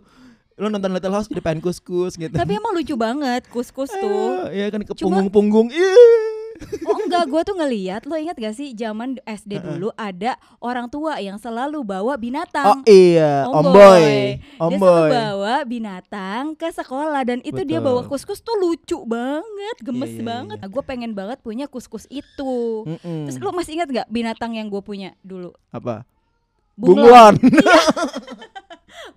Lu 0.56 0.72
nonton 0.72 0.88
Little 0.90 1.12
House 1.12 1.28
jadi 1.28 1.44
pengen 1.44 1.60
kus 1.60 1.76
kus 1.76 2.16
gitu. 2.16 2.32
Tapi 2.32 2.56
emang 2.56 2.72
lucu 2.72 2.96
banget 2.96 3.44
kuskus 3.52 3.92
tuh. 3.92 4.48
Iya 4.48 4.72
kan 4.72 4.80
ke 4.80 4.96
Cuma- 4.96 5.20
punggung-punggung. 5.20 5.68
Ih. 5.68 6.37
Oh 6.84 6.98
enggak, 7.04 7.24
gue 7.26 7.42
tuh 7.44 7.54
ngeliat 7.54 8.02
Lo 8.04 8.14
ingat 8.14 8.34
gak 8.34 8.54
sih 8.54 8.72
zaman 8.72 9.20
SD 9.22 9.60
dulu 9.60 9.92
ada 9.94 10.34
orang 10.58 10.88
tua 10.88 11.18
yang 11.18 11.36
selalu 11.36 11.84
bawa 11.84 12.16
binatang 12.16 12.64
Oh 12.64 12.76
iya, 12.84 13.44
Om 13.46 13.54
Om 13.54 13.64
Boy. 13.70 13.76
Boy, 13.76 14.26
Dia 14.40 14.78
selalu 14.78 15.10
bawa 15.12 15.54
binatang 15.62 16.44
ke 16.54 16.68
sekolah 16.68 17.22
dan 17.22 17.38
itu 17.42 17.60
dia 17.62 17.78
bawa 17.78 18.02
kuskus 18.04 18.40
tuh 18.40 18.56
lucu 18.56 18.98
banget, 19.04 19.76
gemes 19.80 20.10
Iya, 20.10 20.18
iya, 20.18 20.26
banget. 20.26 20.56
iya. 20.58 20.64
Nah, 20.64 20.70
gue 20.70 20.82
pengen 20.82 21.12
banget 21.14 21.38
punya 21.40 21.66
kuskus 21.66 22.08
itu. 22.08 22.82
Terus 23.02 23.36
lu 23.38 23.50
masih 23.52 23.78
ingat 23.78 23.88
gak 23.90 24.08
binatang 24.08 24.56
yang 24.56 24.66
gue 24.66 24.80
punya 24.80 25.14
dulu? 25.22 25.52
Apa? 25.70 26.02
Bunglon. 26.74 27.36
Bunglon. 27.36 27.36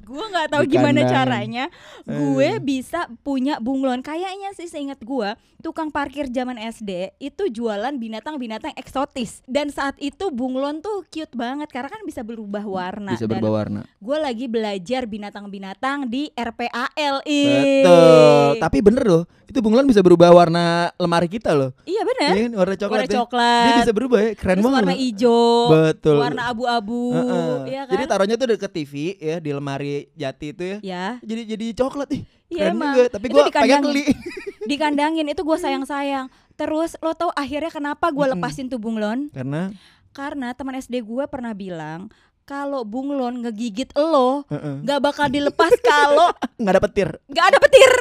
gue 0.01 0.25
nggak 0.27 0.50
tahu 0.50 0.63
gimana 0.65 1.01
caranya 1.03 1.65
gue 2.03 2.50
Eh. 2.50 2.59
bisa 2.59 3.05
punya 3.21 3.57
bunglon 3.57 4.00
kayaknya 4.00 4.51
sih 4.51 4.65
seingat 4.65 5.00
gue 5.00 5.29
tukang 5.59 5.88
parkir 5.88 6.25
zaman 6.25 6.57
SD 6.57 6.89
itu 7.19 7.43
jualan 7.47 7.93
binatang-binatang 7.93 8.73
eksotis 8.73 9.45
dan 9.45 9.69
saat 9.69 9.93
itu 9.97 10.29
bunglon 10.29 10.79
tuh 10.79 11.05
cute 11.07 11.31
banget 11.31 11.69
karena 11.69 11.88
kan 11.88 12.01
bisa 12.01 12.21
berubah 12.21 12.61
warna 12.61 13.13
Bisa 13.13 13.23
dan 13.23 13.38
berubah 13.38 13.51
warna. 13.55 13.81
gue 13.85 14.17
lagi 14.17 14.45
belajar 14.45 15.05
binatang-binatang 15.05 16.07
di 16.07 16.29
RPAL 16.31 17.21
ih. 17.23 17.85
Betul. 17.85 18.50
Tapi 18.57 18.77
bener 18.79 19.03
loh, 19.03 19.23
itu 19.45 19.59
bunglon 19.59 19.85
bisa 19.85 20.00
berubah 20.00 20.29
warna 20.29 20.65
lemari 20.95 21.27
kita 21.27 21.51
loh. 21.51 21.71
iya 21.83 22.01
bener 22.01 22.33
kan 22.41 22.51
warna 22.55 22.75
coklat. 22.75 22.91
warna 22.91 23.05
ya. 23.05 23.15
coklat 23.15 23.63
Dia 23.63 23.73
bisa 23.79 23.93
berubah 23.93 24.19
ya, 24.19 24.31
keren 24.33 24.55
terus 24.55 24.65
banget. 24.65 24.77
warna 24.79 24.95
hijau 24.95 25.45
Betul. 25.69 26.17
warna 26.19 26.41
abu-abu 26.47 27.03
Heeh. 27.11 27.53
ya 27.69 27.81
kan 27.83 27.93
Jadi 27.93 28.03
taruhnya 28.07 28.35
tuh 28.35 28.47
deket 28.50 28.71
TV 28.73 28.93
ya 29.15 29.38
di 29.38 29.51
lemari 29.51 29.71
jati 30.18 30.46
itu 30.51 30.63
ya. 30.63 30.78
ya 30.84 31.06
Jadi 31.24 31.42
jadi 31.56 31.66
coklat 31.78 32.10
ih. 32.12 32.24
Iya, 32.51 32.75
emang. 32.75 32.92
juga, 32.92 33.16
tapi 33.16 33.25
gua 33.32 33.48
pengen 33.48 33.80
dikandangin. 33.80 33.84
beli. 33.88 34.04
dikandangin 34.72 35.28
itu 35.32 35.42
gue 35.42 35.58
sayang-sayang 35.58 36.30
terus 36.54 36.94
lo 37.01 37.18
tau 37.18 37.34
akhirnya 37.34 37.74
kenapa 37.74 38.13
gue 38.13 38.25
lepasin 38.38 38.70
tuh 38.70 38.78
bunglon 38.78 39.32
Karena 39.34 39.74
karena 40.13 40.54
teman 40.54 40.78
SD 40.78 41.01
gue 41.01 41.24
pernah 41.25 41.56
bilang 41.56 42.12
kalau 42.46 42.84
bunglon 42.86 43.42
ngegigit 43.42 43.96
lo 43.98 44.46
heeh, 44.51 44.84
nggak 44.86 45.00
bakal 45.01 45.32
dilepas 45.32 45.72
kalau 45.82 46.30
nggak 46.60 46.75
dapet 46.78 46.92
tir. 46.94 47.10
nggak 47.32 47.46
ada 47.48 47.58
petir 47.58 47.94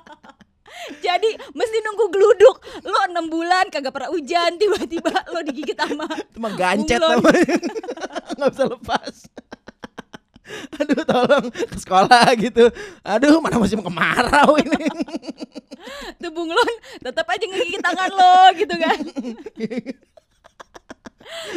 jadi 1.04 1.30
mesti 1.52 1.76
nunggu 1.84 2.06
geluduk 2.10 2.56
lo 2.82 2.98
enam 3.06 3.28
bulan 3.28 3.68
kagak 3.68 3.92
pernah 3.92 4.10
hujan 4.10 4.56
tiba-tiba 4.56 5.12
lo 5.30 5.40
digigit 5.44 5.76
sama 5.76 6.08
Itu 6.08 6.38
mah 6.40 6.52
gancet 6.56 6.98
namanya. 6.98 7.56
Nggak 8.40 8.50
bisa 8.56 8.64
lepas. 8.72 9.14
Aduh 10.80 11.02
tolong 11.06 11.46
ke 11.50 11.76
sekolah 11.78 12.26
gitu. 12.38 12.68
Aduh 13.06 13.38
mana 13.38 13.58
masih 13.58 13.78
mau 13.78 13.86
kemarau 13.86 14.58
ini. 14.58 14.86
tuh 16.20 16.30
bunglon 16.32 16.74
tetap 17.00 17.26
aja 17.28 17.44
ngegigit 17.44 17.80
tangan 17.80 18.10
lo 18.12 18.36
gitu 18.56 18.74
kan 18.76 19.00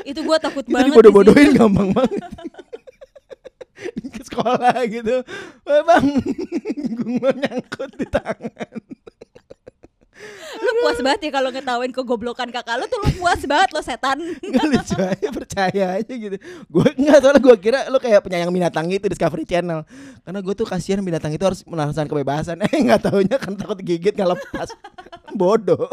itu 0.10 0.20
gue 0.22 0.38
takut 0.38 0.64
Itu 0.64 0.74
banget 0.74 0.86
di 0.86 0.92
dibodoh-bodohin 0.94 1.50
gampang 1.58 1.90
banget. 1.98 2.22
ke 4.14 4.22
sekolah 4.22 4.86
gitu. 4.86 5.26
Bang, 5.66 6.08
gue 6.94 7.32
nyangkut 7.42 7.92
di 7.98 8.06
tangan. 8.06 8.78
Lu 10.60 10.72
puas 10.84 11.00
banget 11.00 11.20
ya 11.28 11.32
kalau 11.36 11.50
ngetawain 11.50 11.92
kegoblokan 11.92 12.50
kakak 12.52 12.76
lu 12.80 12.86
tuh 12.90 13.00
lu 13.02 13.10
puas 13.20 13.42
banget 13.44 13.70
lo 13.72 13.82
setan. 13.82 14.18
Nggak 14.52 14.66
lucu 14.70 14.96
aja 15.00 15.28
percaya 15.32 15.86
aja 16.00 16.14
gitu. 16.14 16.38
Gue 16.70 16.88
nggak 16.98 17.18
soalnya 17.20 17.42
gue 17.42 17.56
kira 17.60 17.80
lu 17.90 17.98
kayak 17.98 18.22
penyayang 18.26 18.52
binatang 18.52 18.88
itu 18.92 19.06
Discovery 19.08 19.44
Channel. 19.48 19.86
Karena 20.24 20.40
gue 20.40 20.54
tuh 20.54 20.68
kasihan 20.68 21.02
binatang 21.02 21.32
itu 21.34 21.44
harus 21.44 21.62
merasakan 21.66 22.08
kebebasan. 22.10 22.58
Eh 22.74 22.80
nggak 22.82 23.06
taunya 23.06 23.38
kan 23.38 23.54
takut 23.54 23.78
gigit 23.84 24.14
nggak 24.18 24.34
lepas. 24.34 24.74
Bodoh 25.40 25.90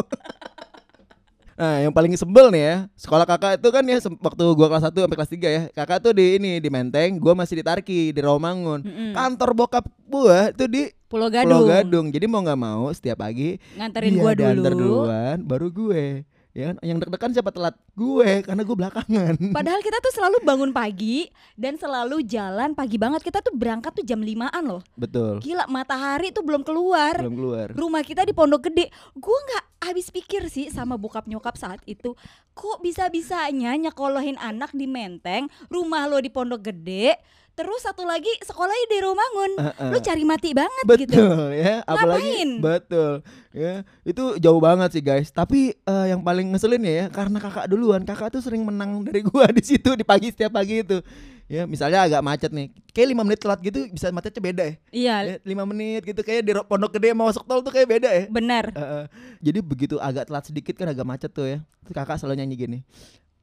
Nah 1.61 1.85
yang 1.85 1.93
paling 1.93 2.17
sebel 2.17 2.49
nih 2.49 2.63
ya 2.65 2.77
Sekolah 2.97 3.29
kakak 3.29 3.61
itu 3.61 3.69
kan 3.69 3.85
ya 3.85 4.01
Waktu 4.01 4.45
gua 4.57 4.67
kelas 4.73 4.89
1 4.89 4.97
sampai 4.97 5.17
kelas 5.21 5.33
3 5.37 5.45
ya 5.45 5.63
Kakak 5.77 5.99
tuh 6.01 6.13
di 6.17 6.41
ini 6.41 6.57
Di 6.57 6.73
Menteng 6.73 7.21
Gua 7.21 7.37
masih 7.37 7.61
di 7.61 7.65
Tarki 7.69 8.17
Di 8.17 8.21
Rawamangun. 8.25 8.81
Mm-mm. 8.81 9.13
Kantor 9.13 9.51
bokap 9.53 9.85
gua 10.09 10.49
itu 10.49 10.65
di 10.65 10.83
Pulau 11.11 11.29
Pulau 11.29 11.67
Gadung, 11.67 11.67
Gadung. 11.69 12.07
Jadi 12.09 12.25
mau 12.31 12.41
nggak 12.41 12.61
mau 12.61 12.89
Setiap 12.97 13.21
pagi 13.21 13.61
nganterin 13.77 14.15
dia 14.17 14.23
gua 14.25 14.33
dulu. 14.33 14.63
duluan 14.73 15.37
Baru 15.45 15.69
gue 15.69 16.25
ya 16.57 16.75
kan? 16.75 16.77
Yang 16.83 16.99
deg-degan 17.07 17.31
siapa 17.35 17.51
telat 17.55 17.75
gue 17.95 18.31
Karena 18.43 18.63
gue 18.63 18.77
belakangan 18.77 19.35
Padahal 19.57 19.81
kita 19.83 19.99
tuh 20.03 20.13
selalu 20.15 20.37
bangun 20.43 20.71
pagi 20.75 21.31
dan 21.55 21.77
selalu 21.77 22.25
jalan 22.25 22.73
pagi 22.73 22.97
banget. 22.97 23.21
Kita 23.23 23.45
tuh 23.45 23.55
berangkat 23.55 23.93
tuh 23.97 24.05
jam 24.07 24.21
5-an 24.21 24.65
loh. 24.65 24.83
Betul 24.97 25.45
Gila, 25.45 25.69
matahari 25.71 26.33
tuh 26.35 26.43
belum 26.43 26.67
keluar. 26.67 27.21
Belum 27.21 27.37
keluar 27.37 27.69
Rumah 27.73 28.03
kita 28.03 28.23
di 28.27 28.33
Pondok 28.35 28.71
Gede. 28.71 28.91
Gue 29.15 29.37
nggak 29.37 29.65
habis 29.91 30.13
pikir 30.13 30.47
sih 30.53 30.69
sama 30.69 31.01
bokap 31.01 31.27
nyokap 31.27 31.57
saat 31.57 31.81
itu. 31.89 32.13
Kok 32.53 32.85
bisa-bisanya 32.85 33.73
nyekolahin 33.79 34.37
anak 34.37 34.77
di 34.77 34.85
Menteng, 34.85 35.49
rumah 35.73 36.05
lo 36.05 36.21
di 36.21 36.29
Pondok 36.29 36.61
Gede, 36.61 37.17
terus 37.61 37.85
satu 37.85 38.09
lagi 38.09 38.33
sekolahnya 38.41 38.87
di 38.89 38.99
Romangun. 39.05 39.51
Heeh. 39.61 39.91
Lu 39.93 39.99
cari 40.01 40.25
mati 40.25 40.51
banget 40.57 40.85
Betul 40.89 41.05
gitu. 41.05 41.23
ya 41.53 41.85
Apalagi 41.85 42.25
Ngapain? 42.25 42.51
Betul 42.65 43.13
ya 43.53 43.75
Itu 44.01 44.41
jauh 44.41 44.57
banget 44.63 44.89
sih 44.97 45.03
guys 45.05 45.29
Tapi 45.29 45.77
eh, 45.77 46.07
yang 46.09 46.25
paling 46.25 46.55
ngeselin 46.55 46.81
ya 46.81 47.13
Karena 47.13 47.37
kakak 47.37 47.69
duluan 47.69 48.01
Kakak 48.07 48.33
tuh 48.33 48.41
sering 48.41 48.65
menang 48.65 49.05
dari 49.05 49.21
gua 49.29 49.51
di 49.53 49.61
situ 49.61 49.93
Di 49.93 50.07
pagi 50.07 50.33
setiap 50.33 50.57
pagi 50.57 50.81
itu 50.81 51.05
Ya 51.51 51.67
misalnya 51.67 52.07
agak 52.07 52.23
macet 52.23 52.51
nih 52.55 52.71
Kayak 52.95 53.09
5 53.19 53.27
menit 53.27 53.39
telat 53.43 53.61
gitu 53.61 53.79
Bisa 53.91 54.07
macetnya 54.15 54.41
beda 54.41 54.63
ya 54.63 54.75
Iya, 54.95 55.17
Ya, 55.27 55.35
5 55.43 55.71
menit 55.75 56.03
gitu 56.07 56.21
Kayak 56.23 56.43
di 56.47 56.53
Pondok 56.65 56.95
Gede 56.97 57.11
mau 57.11 57.27
masuk 57.27 57.43
tol 57.45 57.61
tuh 57.61 57.75
kayak 57.75 57.89
beda 57.91 58.09
ya 58.09 58.25
benar. 58.31 58.71
Heeh. 58.71 59.05
Jadi 59.43 59.59
begitu 59.61 59.97
agak 59.99 60.31
telat 60.31 60.45
sedikit 60.47 60.79
kan 60.79 60.87
agak 60.87 61.03
macet 61.03 61.31
tuh 61.35 61.47
ya. 61.49 61.59
Terus 61.83 61.95
kakak 61.97 62.17
selalu 62.23 62.39
nyanyi 62.39 62.55
gini. 62.55 62.79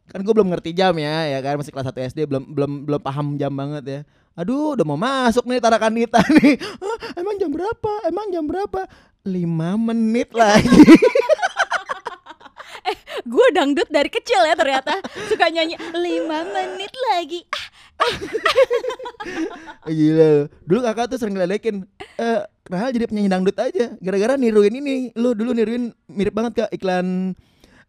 Kan 0.08 0.24
gue 0.24 0.34
belum 0.34 0.48
ngerti 0.52 0.72
jam 0.72 0.96
ya, 0.96 1.28
ya 1.28 1.40
kan 1.44 1.60
masih 1.60 1.72
kelas 1.76 1.92
1 1.92 2.16
SD 2.16 2.20
belum 2.28 2.44
belum 2.56 2.72
belum 2.88 3.02
paham 3.04 3.36
jam 3.36 3.52
banget 3.52 3.84
ya. 3.86 4.00
Aduh, 4.38 4.78
udah 4.78 4.86
mau 4.86 4.96
masuk 4.96 5.44
nih 5.50 5.60
Tarakan 5.60 5.98
Dita 5.98 6.22
nih. 6.40 6.56
"Hah, 6.62 6.98
emang 7.18 7.36
jam 7.42 7.50
berapa? 7.52 7.92
Emang 8.08 8.30
jam 8.32 8.46
berapa? 8.46 8.86
5 9.28 9.76
menit 9.76 10.32
lagi. 10.32 10.72
Gue 13.28 13.48
dangdut 13.52 13.92
dari 13.92 14.08
kecil 14.08 14.40
ya 14.40 14.56
ternyata 14.56 15.04
suka 15.28 15.52
nyanyi 15.52 15.76
lima 16.00 16.48
menit 16.48 16.94
lagi. 17.12 17.44
Ah, 18.00 18.14
Gila. 19.92 20.28
lu. 20.32 20.44
Dulu 20.64 20.80
kakak 20.80 21.12
tuh 21.12 21.18
sering 21.20 21.36
ngeledekin 21.36 21.84
eh 22.16 22.48
Rahel 22.68 22.96
jadi 22.96 23.08
penyanyi 23.12 23.28
dangdut 23.32 23.58
aja 23.60 24.00
gara-gara 24.00 24.40
niruin 24.40 24.72
ini. 24.72 25.12
Lu 25.20 25.36
dulu 25.36 25.52
niruin 25.52 25.92
mirip 26.08 26.32
banget 26.32 26.68
Kak 26.68 26.72
iklan 26.72 27.36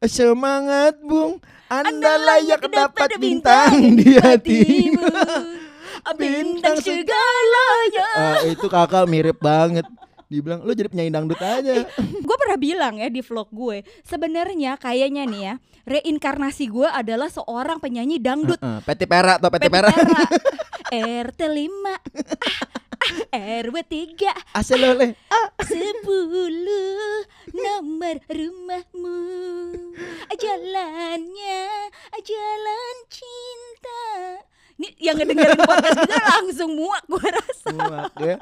Semangat 0.07 0.95
Bung, 1.03 1.43
Anda 1.67 2.23
layak 2.23 2.71
dapat 2.71 3.19
bintang 3.19 3.99
di 3.99 4.15
hatimu. 4.15 5.03
Bintang 6.15 6.79
segalanya. 6.79 8.09
Ah, 8.15 8.39
itu 8.47 8.71
kakak 8.71 9.11
mirip 9.11 9.43
banget. 9.43 9.83
Dibilang 10.31 10.63
lu 10.63 10.71
jadi 10.71 10.87
penyanyi 10.87 11.11
dangdut 11.11 11.41
aja. 11.43 11.83
gue 11.99 12.37
pernah 12.39 12.55
bilang 12.55 12.95
ya 13.03 13.11
di 13.11 13.19
vlog 13.19 13.51
gue, 13.51 13.83
sebenarnya 14.07 14.79
kayaknya 14.79 15.27
nih 15.27 15.41
ya, 15.51 15.55
reinkarnasi 15.83 16.71
gue 16.71 16.87
adalah 16.87 17.27
seorang 17.27 17.83
penyanyi 17.83 18.23
dangdut. 18.23 18.63
Heeh, 18.63 18.79
Peti 18.87 19.05
Pera 19.11 19.43
atau 19.43 19.51
Peti 19.51 19.67
Peti 19.67 19.75
Pera. 19.75 19.91
Pera. 19.91 20.23
RT 21.27 21.41
5 21.43 22.88
RW 23.33 23.77
3 23.85 24.59
Asal 24.59 24.81
oleh. 24.83 25.15
10 25.59 26.05
nomor 27.55 28.17
rumahmu 28.29 29.19
Jalannya 30.33 31.61
Jalan 32.19 32.97
cinta 33.11 34.05
Nih 34.79 34.93
yang 35.03 35.19
ngedengerin 35.19 35.59
podcast 35.59 35.99
kita 36.07 36.19
langsung 36.39 36.71
muak 36.79 37.03
gue 37.11 37.27
rasa 37.27 37.69
Muak 37.75 38.15
ya. 38.23 38.37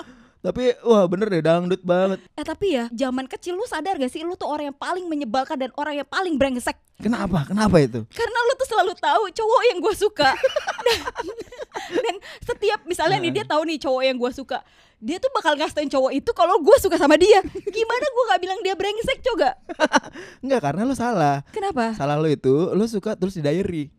Tapi 0.45 0.79
wah 0.87 1.09
bener 1.11 1.27
deh 1.27 1.43
dangdut 1.43 1.83
banget. 1.83 2.23
Eh 2.39 2.45
tapi 2.47 2.79
ya 2.79 2.87
zaman 2.95 3.27
kecil 3.27 3.59
lu 3.59 3.67
sadar 3.67 3.99
gak 3.99 4.13
sih 4.13 4.23
Lu 4.23 4.39
tuh 4.39 4.47
orang 4.47 4.71
yang 4.71 4.79
paling 4.79 5.09
menyebalkan 5.11 5.59
dan 5.59 5.75
orang 5.75 5.99
yang 5.99 6.07
paling 6.07 6.39
brengsek 6.39 6.77
Kenapa? 7.03 7.45
Kenapa 7.49 7.77
itu? 7.83 8.05
Karena 8.15 8.39
lu 8.47 8.53
tuh 8.55 8.69
selalu 8.69 8.93
tahu 8.95 9.23
cowok 9.33 9.63
yang 9.73 9.79
gue 9.83 9.95
suka 9.97 10.31
dan, 12.05 12.17
setiap 12.43 12.81
misalnya 12.85 13.19
nih 13.21 13.33
dia 13.33 13.45
tahu 13.45 13.63
nih 13.65 13.79
cowok 13.79 14.03
yang 14.03 14.17
gue 14.17 14.31
suka 14.33 14.59
dia 14.97 15.21
tuh 15.21 15.29
bakal 15.29 15.53
ngastain 15.61 15.93
cowok 15.93 16.09
itu 16.09 16.31
kalau 16.33 16.57
gue 16.57 16.77
suka 16.81 16.97
sama 16.97 17.21
dia 17.21 17.45
gimana 17.53 18.05
gue 18.09 18.25
nggak 18.33 18.41
bilang 18.41 18.59
dia 18.65 18.73
brengsek 18.73 19.21
coba 19.21 19.53
Enggak, 20.43 20.61
karena 20.65 20.89
lu 20.89 20.97
salah. 20.97 21.45
kenapa 21.53 21.93
Salah 21.93 22.17
lu 22.17 22.27
itu, 22.27 22.73
lu 22.73 22.85
suka 22.89 23.13
terus 23.13 23.37
di 23.37 23.45
diary. 23.45 23.93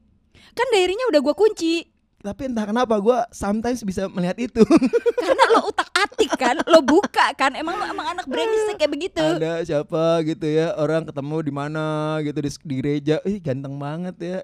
kan 0.51 0.65
diary-nya 0.74 1.05
udah 1.13 1.22
gue 1.22 1.36
kunci 1.38 1.86
Tapi 2.17 2.50
entah 2.50 2.65
kenapa 2.65 2.98
gua 2.98 3.29
sometimes 3.29 3.86
bisa 3.86 4.10
melihat 4.10 4.34
itu. 4.41 4.60
karena 5.22 5.46
lo 5.53 5.69
utak 5.69 5.86
atik 5.93 6.34
kan 6.34 6.57
lo 6.65 6.81
buka 6.81 7.29
kan 7.38 7.53
emang 7.53 7.77
lo 7.77 7.86
emang 7.86 8.17
anak 8.17 8.25
brengsek 8.25 8.74
kayak 8.74 8.89
begitu 8.89 9.22
Ada 9.22 9.62
siapa 9.62 10.25
gitu 10.25 10.50
ya, 10.50 10.74
orang 10.81 11.05
ketemu 11.05 11.38
di 11.46 11.53
mana 11.53 12.17
gitu 12.25 12.41
di, 12.41 12.50
di 12.50 12.74
gereja. 12.81 13.15
Ih, 13.22 13.38
ganteng 13.38 13.77
banget 13.77 14.15
ya. 14.17 14.38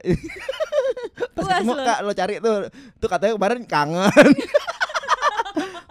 Pas 1.36 1.44
Puas 1.46 1.50
ketemu 1.54 1.74
lo. 1.74 1.84
Kak, 1.86 2.00
lo 2.02 2.12
cari 2.14 2.34
tuh. 2.42 2.58
Tuh 2.98 3.10
katanya 3.10 3.34
kemarin 3.38 3.62
kangen. 3.66 4.30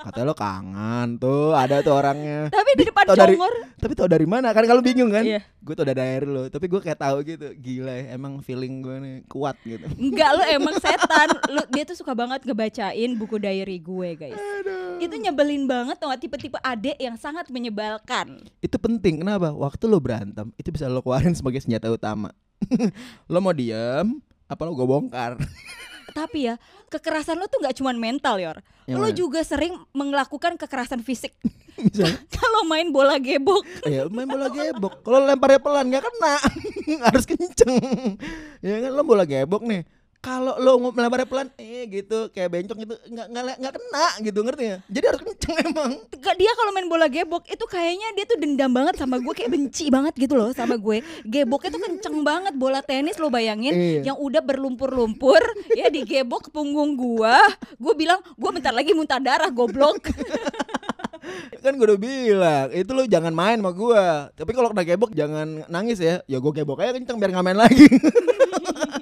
katanya 0.02 0.26
lo 0.26 0.34
kangen 0.34 1.08
tuh, 1.22 1.54
ada 1.54 1.78
tuh 1.78 1.94
orangnya. 1.94 2.50
tapi 2.50 2.74
di 2.74 2.90
depan 2.90 3.06
Tau 3.06 3.14
dari- 3.14 3.38
congor 3.38 3.54
Tapi 3.78 3.92
tau 3.94 4.10
dari 4.10 4.26
mana? 4.26 4.50
Kan 4.50 4.66
kalau 4.66 4.82
bingung 4.82 5.14
kan? 5.14 5.22
Iya. 5.22 5.46
Gue 5.62 5.78
tau 5.78 5.86
dari 5.86 6.26
lo, 6.26 6.50
tapi 6.50 6.66
gue 6.66 6.82
kayak 6.82 6.98
tahu 6.98 7.22
gitu. 7.22 7.54
Gila 7.54 7.94
ya, 7.94 8.18
emang 8.18 8.42
feeling 8.42 8.82
gue 8.82 8.96
nih 8.98 9.16
kuat 9.30 9.54
gitu. 9.62 9.86
Enggak 9.94 10.30
lo 10.34 10.42
emang 10.50 10.74
setan 10.82 11.28
lo, 11.54 11.62
Dia 11.70 11.86
tuh 11.86 11.94
suka 11.94 12.18
banget 12.18 12.42
ngebacain 12.42 13.10
buku 13.14 13.38
diary 13.38 13.78
gue 13.78 14.08
guys 14.18 14.42
Itu 14.98 15.14
nyebelin 15.18 15.70
banget 15.70 15.98
tuh 16.02 16.10
tipe-tipe 16.18 16.58
adek 16.62 16.98
yang 16.98 17.14
sangat 17.14 17.46
menyebalkan 17.54 18.42
Itu 18.58 18.82
penting. 18.82 19.22
Kenapa? 19.22 19.54
Waktu 19.54 19.86
lo 19.86 20.02
berantem, 20.02 20.50
itu 20.58 20.74
bisa 20.74 20.90
lo 20.90 20.98
keluarin 20.98 21.34
sebagai 21.38 21.62
senjata 21.62 21.86
utama. 21.86 22.34
lo 23.30 23.38
mau 23.38 23.54
diam, 23.54 24.18
apa 24.52 24.62
lo 24.68 24.76
gue 24.76 24.86
bongkar? 24.86 25.40
Tapi 26.18 26.52
ya 26.52 26.60
kekerasan 26.92 27.40
lo 27.40 27.48
tuh 27.48 27.64
nggak 27.64 27.80
cuma 27.80 27.96
mental 27.96 28.36
yor 28.36 28.60
Yang 28.84 29.00
lo 29.00 29.08
juga 29.16 29.40
sering 29.40 29.80
melakukan 29.96 30.60
kekerasan 30.60 31.00
fisik 31.00 31.32
kalau 32.36 32.68
main 32.68 32.92
bola 32.92 33.16
gebok 33.16 33.64
ya 33.88 34.06
main 34.12 34.28
bola 34.28 34.52
gebok. 34.52 35.00
Kalau 35.02 35.24
lemparnya 35.24 35.58
pelan 35.58 35.86
nggak 35.88 36.04
kena, 36.04 36.34
harus 37.08 37.24
kenceng. 37.24 37.72
Ya 38.60 38.78
kan 38.78 38.92
lo 38.92 39.02
bola 39.02 39.24
gebok 39.24 39.64
nih. 39.64 39.82
Kalau 40.22 40.54
lo 40.54 40.78
melemparnya 40.94 41.26
pelan, 41.26 41.50
eh 41.58 41.82
gitu 41.90 42.30
kayak 42.30 42.46
bencong 42.46 42.78
gitu 42.78 42.94
nggak 43.10 43.26
nggak 43.26 43.56
nggak 43.58 43.72
kena 43.74 44.06
gitu 44.22 44.38
ngerti 44.46 44.64
ya? 44.64 44.76
Jadi 44.86 45.04
harus 45.10 45.20
kenceng 45.26 45.54
emang. 45.66 45.92
Dia 46.14 46.52
kalau 46.54 46.70
main 46.70 46.86
bola 46.86 47.10
gebok 47.10 47.42
itu 47.50 47.64
kayaknya 47.66 48.14
dia 48.14 48.24
tuh 48.30 48.38
dendam 48.38 48.70
banget 48.70 48.94
sama 48.96 49.18
gue 49.18 49.34
kayak 49.34 49.50
benci 49.50 49.90
banget 49.90 50.14
gitu 50.14 50.38
loh 50.38 50.54
sama 50.54 50.78
gue 50.78 51.02
geboknya 51.26 51.74
tuh 51.74 51.82
kenceng 51.82 52.16
banget 52.22 52.54
bola 52.54 52.80
tenis 52.80 53.18
lo 53.18 53.28
bayangin 53.28 53.74
Iya. 53.74 54.14
yang 54.14 54.16
udah 54.16 54.38
berlumpur-lumpur 54.40 55.42
ya 55.74 55.90
digebok 55.90 56.46
ke 56.46 56.50
punggung 56.54 56.94
gue 56.94 57.36
gue 57.82 57.94
bilang 57.98 58.22
gue 58.38 58.50
bentar 58.54 58.70
lagi 58.70 58.94
muntah 58.94 59.18
darah 59.18 59.50
goblok 59.50 60.06
kan 61.62 61.72
gue 61.74 61.86
udah 61.86 62.00
bilang 62.00 62.66
itu 62.70 62.90
lo 62.90 63.06
jangan 63.06 63.30
main 63.30 63.58
sama 63.58 63.70
gua 63.70 64.30
tapi 64.34 64.50
kalau 64.50 64.70
kena 64.70 64.82
gebok 64.82 65.14
jangan 65.14 65.62
nangis 65.66 65.98
ya 65.98 66.22
ya 66.26 66.38
gue 66.38 66.52
gebok 66.54 66.82
aja 66.82 66.94
kenceng 66.94 67.18
biar 67.18 67.30
nggak 67.34 67.46
main 67.46 67.58
lagi 67.58 67.86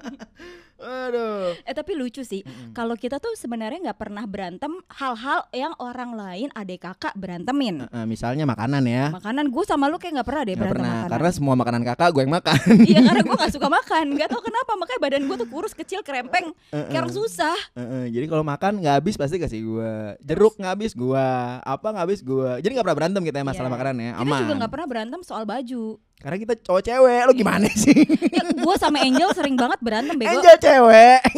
aduh. 0.80 1.52
Eh 1.60 1.72
tapi 1.72 1.92
lucu 1.92 2.20
sih 2.20 2.40
kalau 2.70 2.94
kita 2.94 3.16
tuh 3.16 3.32
sebenarnya 3.32 3.78
nggak 3.82 3.98
pernah 3.98 4.24
berantem 4.24 4.72
hal-hal 4.88 5.44
yang 5.50 5.72
orang 5.76 6.12
lain 6.12 6.48
adik 6.52 6.82
kakak 6.82 7.12
berantemin. 7.14 7.84
Eh, 7.84 8.04
misalnya 8.04 8.44
makanan 8.44 8.82
ya. 8.82 9.12
Makanan 9.12 9.46
gue 9.46 9.64
sama 9.64 9.86
lu 9.86 9.96
kayak 9.96 10.14
nggak 10.16 10.26
pernah 10.26 10.42
deh 10.42 10.48
nggak 10.50 10.60
berantem 10.62 10.76
pernah 10.76 10.94
makanan. 10.96 11.12
karena 11.12 11.30
semua 11.30 11.54
makanan 11.54 11.82
kakak 11.84 12.08
gue 12.10 12.22
yang 12.22 12.34
makan. 12.34 12.58
Iya 12.82 13.00
karena 13.02 13.22
gue 13.22 13.36
nggak 13.40 13.52
suka 13.52 13.68
makan 13.68 14.04
nggak 14.14 14.28
tahu 14.28 14.42
kenapa 14.42 14.70
makanya 14.74 15.00
badan 15.00 15.22
gue 15.24 15.36
tuh 15.36 15.48
kurus 15.48 15.72
kecil 15.72 16.00
krempeng 16.00 16.46
kayak 16.70 16.98
orang 16.98 17.12
susah. 17.12 17.56
Eh, 17.72 17.80
eh, 17.80 18.04
jadi 18.10 18.26
kalau 18.26 18.42
makan 18.42 18.72
nggak 18.78 18.94
habis 18.96 19.14
pasti 19.14 19.36
kasih 19.36 19.60
gue 19.60 19.90
jeruk 20.20 20.56
nggak 20.56 20.72
habis 20.72 20.92
gue 20.92 21.26
apa 21.60 21.86
nggak 21.86 22.04
habis 22.04 22.20
gue 22.20 22.50
jadi 22.58 22.72
nggak 22.72 22.84
pernah 22.84 22.98
berantem 22.98 23.22
kita 23.22 23.36
ya 23.36 23.46
masalah 23.46 23.58
Iya. 23.62 23.74
makanan 23.76 23.96
ya 23.96 24.10
kita 24.10 24.22
aman. 24.24 24.40
juga 24.40 24.54
nggak 24.56 24.72
pernah 24.72 24.88
berantem 24.88 25.20
soal 25.20 25.44
baju 25.44 25.84
karena 26.20 26.36
kita 26.36 26.54
cowok 26.60 26.82
cewek 26.84 27.20
lo 27.24 27.32
gimana 27.32 27.68
sih? 27.72 27.96
Ya, 28.36 28.44
gue 28.44 28.74
sama 28.76 29.00
Angel 29.00 29.32
sering 29.32 29.56
banget 29.56 29.80
berantem 29.80 30.14
bego. 30.20 30.36
Angel 30.36 30.56
cewek. 30.60 31.20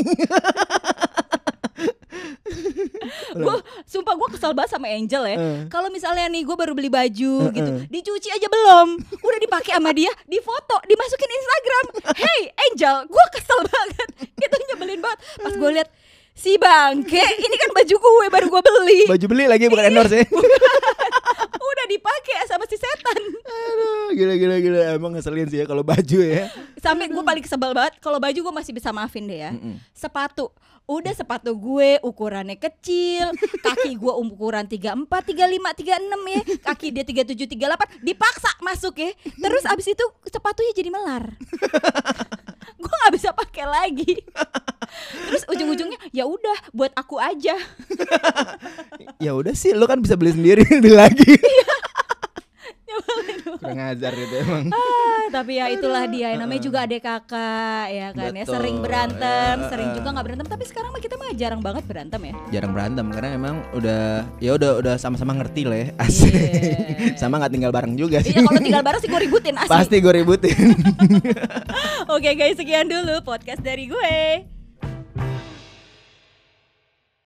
Gue 3.32 3.56
sumpah 3.88 4.12
gue 4.12 4.28
kesel 4.36 4.52
banget 4.52 4.76
sama 4.76 4.86
Angel 4.92 5.24
ya. 5.24 5.36
Eh. 5.40 5.60
kalau 5.72 5.88
misalnya 5.88 6.28
nih 6.28 6.44
gue 6.44 6.52
baru 6.52 6.76
beli 6.76 6.92
baju 6.92 7.48
gitu 7.48 7.70
dicuci 7.88 8.28
aja 8.28 8.44
belum. 8.44 9.00
Udah 9.00 9.38
dipakai 9.40 9.72
sama 9.80 9.90
dia 9.96 10.12
difoto 10.28 10.76
dimasukin 10.84 11.30
Instagram. 11.32 11.84
Hey 12.12 12.40
Angel 12.68 13.08
gue 13.08 13.24
kesel 13.32 13.58
banget. 13.64 14.08
Itu 14.44 14.56
nyebelin 14.68 15.00
banget. 15.00 15.18
Pas 15.40 15.54
gue 15.56 15.70
liat 15.80 15.88
si 16.36 16.60
bangke 16.60 17.24
ini 17.24 17.56
kan 17.56 17.70
baju 17.72 17.94
gue 17.96 18.26
baru 18.28 18.46
gue 18.52 18.62
beli. 18.68 19.00
Baju 19.08 19.26
beli 19.32 19.44
lagi 19.48 19.64
bukan 19.72 19.84
endorse 19.88 20.16
ya 20.22 20.26
udah 21.72 21.86
dipakai 21.88 22.36
sama 22.46 22.64
si 22.68 22.76
setan 22.78 23.18
Aduh, 23.42 24.01
gila 24.12 24.34
gila 24.36 24.56
gila. 24.58 24.80
Emang 24.94 25.12
ngeselin 25.12 25.48
sih 25.48 25.60
ya 25.60 25.66
kalau 25.66 25.82
baju 25.82 26.18
ya. 26.20 26.48
sampai 26.78 27.06
gue 27.06 27.22
paling 27.22 27.46
sebel 27.46 27.72
banget 27.72 27.96
kalau 27.98 28.18
baju 28.18 28.38
gue 28.38 28.54
masih 28.54 28.72
bisa 28.72 28.90
maafin 28.90 29.26
deh 29.26 29.40
ya. 29.40 29.50
Mm-mm. 29.52 29.80
sepatu. 29.92 30.52
Udah 30.82 31.14
sepatu 31.14 31.54
gue 31.54 32.02
ukurannya 32.02 32.58
kecil 32.58 33.30
kaki 33.62 33.94
gue 33.94 34.12
ukuran 34.18 34.66
34 34.66 35.06
35 35.06 35.78
36 35.78 36.34
ya. 36.34 36.42
Kaki 36.58 36.86
dia 36.90 37.04
37 37.06 37.54
38 37.54 38.02
dipaksa 38.02 38.50
masuk 38.58 38.98
ya. 38.98 39.14
Terus 39.14 39.62
abis 39.64 39.94
itu 39.94 40.04
sepatunya 40.26 40.72
jadi 40.74 40.90
melar. 40.90 41.24
Gue 42.82 42.90
nggak 42.90 43.14
bisa 43.14 43.30
pakai 43.30 43.62
lagi. 43.62 44.26
Terus 45.30 45.46
ujung-ujungnya 45.46 46.02
ya 46.10 46.26
udah 46.26 46.74
buat 46.74 46.90
aku 46.98 47.16
aja. 47.16 47.54
Ya 49.22 49.32
udah 49.38 49.54
sih, 49.54 49.72
lo 49.72 49.86
kan 49.86 50.02
bisa 50.02 50.18
beli 50.18 50.34
sendiri 50.34 50.66
beli 50.66 50.92
lagi. 51.06 51.30
Kurang 53.72 53.90
ajar 53.90 54.12
gitu 54.12 54.34
emang. 54.38 54.64
Ah, 54.68 55.22
tapi 55.32 55.52
ya 55.56 55.66
itulah 55.68 56.04
dia 56.06 56.28
namanya 56.36 56.60
juga 56.60 56.78
adek 56.84 57.00
kakak 57.00 57.86
ya 57.88 58.08
kan 58.12 58.30
ya 58.30 58.44
Betul. 58.44 58.54
sering 58.54 58.76
berantem 58.78 59.54
Eh, 59.58 59.68
sering 59.68 59.88
juga 59.92 60.08
nggak 60.12 60.26
berantem 60.28 60.46
tapi 60.46 60.64
sekarang 60.68 60.90
mah 60.92 61.00
kita 61.00 61.14
mah 61.16 61.32
jarang 61.32 61.60
banget 61.60 61.84
berantem 61.88 62.20
ya 62.22 62.34
Jarang 62.52 62.72
berantem 62.72 63.06
karena 63.08 63.28
emang 63.32 63.56
udah 63.72 64.04
ya 64.38 64.50
udah 64.52 64.70
udah 64.78 64.94
sama-sama 64.96 65.32
ngerti 65.34 65.62
lah 65.64 65.78
ya. 65.78 65.86
Asik. 65.98 66.32
Iya. 66.32 67.16
Sama 67.16 67.40
nggak 67.40 67.52
tinggal 67.52 67.72
bareng 67.72 67.94
juga 67.96 68.20
sih. 68.20 68.36
Iya 68.36 68.44
kalau 68.44 68.60
tinggal 68.60 68.82
bareng 68.84 69.00
sih 69.00 69.08
gue 69.08 69.20
ributin 69.24 69.54
asli 69.56 69.70
Pasti 69.72 69.96
gue 69.98 70.12
ributin. 70.12 70.58
Oke 72.14 72.30
guys 72.36 72.60
sekian 72.60 72.86
dulu 72.86 73.24
podcast 73.24 73.64
dari 73.64 73.88
gue 73.88 74.51